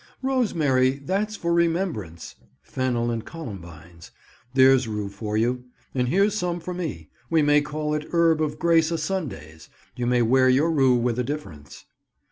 "Rosemary, 0.23 0.93
that's 1.05 1.35
for 1.35 1.53
remembrance"; 1.53 2.33
fennel 2.63 3.11
and 3.11 3.23
columbines: 3.23 4.09
"there's 4.55 4.87
rue 4.87 5.09
for 5.09 5.37
you; 5.37 5.65
and 5.93 6.07
here's 6.07 6.33
some 6.35 6.59
for 6.59 6.73
me; 6.73 7.11
we 7.29 7.43
may 7.43 7.61
call 7.61 7.93
it 7.93 8.07
herb 8.11 8.41
of 8.41 8.57
grace 8.57 8.91
o' 8.91 8.95
Sundays;—you 8.95 10.07
may 10.07 10.23
wear 10.23 10.49
your 10.49 10.71
rue 10.71 10.95
with 10.95 11.19
a 11.19 11.23
difference." 11.23 11.85